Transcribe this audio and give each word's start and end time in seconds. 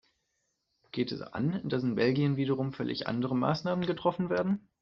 Geht 0.91 1.11
es 1.11 1.21
an, 1.21 1.61
dass 1.63 1.83
in 1.83 1.93
Belgien 1.93 2.35
wiederum 2.35 2.73
völlig 2.73 3.05
andere 3.05 3.35
Maßnahmen 3.35 3.85
getroffen 3.85 4.31
werden? 4.31 4.67